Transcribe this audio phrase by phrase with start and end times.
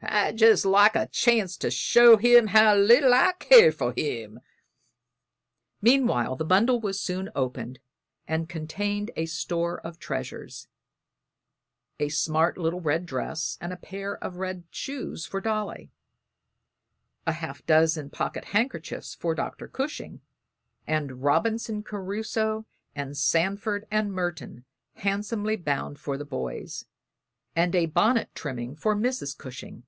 [0.00, 4.40] I'd jest like a chance to show him how little I care for him."
[5.82, 7.80] Meanwhile the bundle was soon opened,
[8.26, 10.66] and contained a store of treasures:
[11.98, 15.90] a smart little red dress and a pair of red shoes for Dolly,
[17.26, 19.66] a half dozen pocket handkerchiefs for Dr.
[19.68, 20.20] Cushing,
[20.86, 24.64] and "Robinson Crusoe" and "Sanford and Merton,"
[24.94, 26.86] handsomely bound, for the boys,
[27.56, 29.36] and a bonnet trimming for Mrs.
[29.36, 29.84] Cushing.